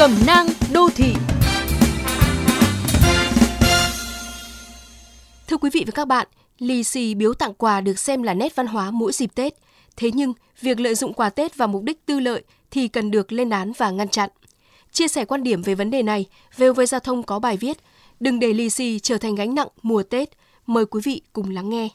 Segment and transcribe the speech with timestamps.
[0.00, 1.14] Cẩm nang đô thị
[5.48, 6.26] Thưa quý vị và các bạn,
[6.58, 9.54] lì xì biếu tặng quà được xem là nét văn hóa mỗi dịp Tết.
[9.96, 13.32] Thế nhưng, việc lợi dụng quà Tết vào mục đích tư lợi thì cần được
[13.32, 14.30] lên án và ngăn chặn.
[14.92, 16.26] Chia sẻ quan điểm về vấn đề này,
[16.56, 17.76] VOV Giao thông có bài viết
[18.20, 20.28] Đừng để lì xì trở thành gánh nặng mùa Tết.
[20.66, 21.88] Mời quý vị cùng lắng nghe.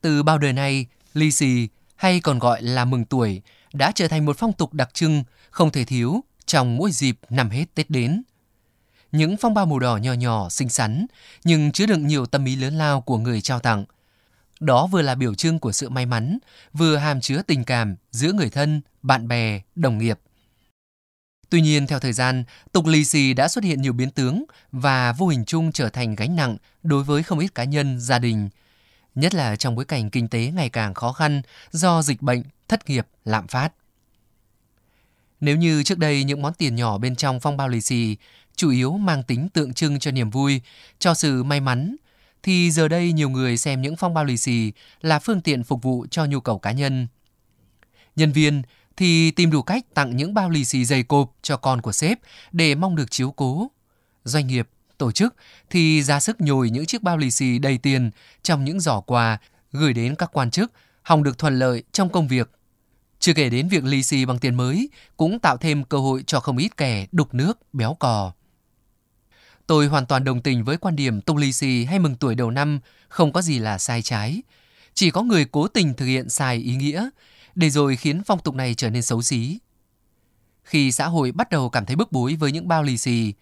[0.00, 3.42] Từ bao đời nay, lì xì hay còn gọi là mừng tuổi
[3.72, 7.50] đã trở thành một phong tục đặc trưng không thể thiếu trong mỗi dịp năm
[7.50, 8.22] hết Tết đến.
[9.12, 11.06] Những phong bao màu đỏ nhỏ nhỏ, xinh xắn,
[11.44, 13.84] nhưng chứa đựng nhiều tâm ý lớn lao của người trao tặng.
[14.60, 16.38] Đó vừa là biểu trưng của sự may mắn,
[16.72, 20.18] vừa hàm chứa tình cảm giữa người thân, bạn bè, đồng nghiệp.
[21.50, 25.12] Tuy nhiên, theo thời gian, tục lì xì đã xuất hiện nhiều biến tướng và
[25.12, 28.48] vô hình chung trở thành gánh nặng đối với không ít cá nhân, gia đình,
[29.14, 32.88] nhất là trong bối cảnh kinh tế ngày càng khó khăn do dịch bệnh, thất
[32.88, 33.72] nghiệp, lạm phát.
[35.44, 38.16] Nếu như trước đây những món tiền nhỏ bên trong phong bao lì xì
[38.56, 40.60] chủ yếu mang tính tượng trưng cho niềm vui,
[40.98, 41.96] cho sự may mắn,
[42.42, 45.82] thì giờ đây nhiều người xem những phong bao lì xì là phương tiện phục
[45.82, 47.06] vụ cho nhu cầu cá nhân.
[48.16, 48.62] Nhân viên
[48.96, 52.18] thì tìm đủ cách tặng những bao lì xì dày cộp cho con của sếp
[52.52, 53.70] để mong được chiếu cố.
[54.24, 55.34] Doanh nghiệp, tổ chức
[55.70, 58.10] thì ra sức nhồi những chiếc bao lì xì đầy tiền
[58.42, 59.38] trong những giỏ quà
[59.72, 60.72] gửi đến các quan chức,
[61.02, 62.50] hòng được thuận lợi trong công việc
[63.24, 66.40] chưa kể đến việc lì xì bằng tiền mới cũng tạo thêm cơ hội cho
[66.40, 68.32] không ít kẻ đục nước, béo cò.
[69.66, 72.50] Tôi hoàn toàn đồng tình với quan điểm tung lì xì hay mừng tuổi đầu
[72.50, 74.42] năm không có gì là sai trái.
[74.94, 77.08] Chỉ có người cố tình thực hiện sai ý nghĩa,
[77.54, 79.58] để rồi khiến phong tục này trở nên xấu xí.
[80.64, 83.32] Khi xã hội bắt đầu cảm thấy bức bối với những bao lì xì,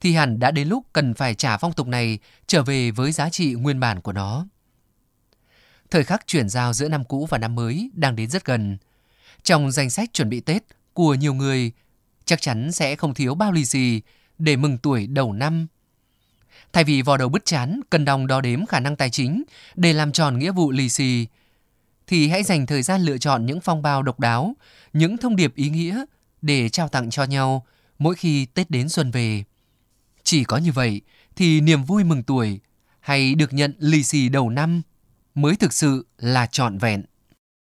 [0.00, 3.30] thì hẳn đã đến lúc cần phải trả phong tục này trở về với giá
[3.30, 4.46] trị nguyên bản của nó.
[5.90, 8.78] Thời khắc chuyển giao giữa năm cũ và năm mới đang đến rất gần–
[9.42, 11.72] trong danh sách chuẩn bị Tết của nhiều người,
[12.24, 14.00] chắc chắn sẽ không thiếu bao lì xì
[14.38, 15.66] để mừng tuổi đầu năm.
[16.72, 19.42] Thay vì vò đầu bứt chán, cần đong đo đếm khả năng tài chính
[19.74, 21.26] để làm tròn nghĩa vụ lì xì,
[22.06, 24.54] thì hãy dành thời gian lựa chọn những phong bao độc đáo,
[24.92, 26.04] những thông điệp ý nghĩa
[26.42, 27.66] để trao tặng cho nhau
[27.98, 29.44] mỗi khi Tết đến xuân về.
[30.22, 31.00] Chỉ có như vậy
[31.36, 32.60] thì niềm vui mừng tuổi
[33.00, 34.82] hay được nhận lì xì đầu năm
[35.34, 37.02] mới thực sự là trọn vẹn.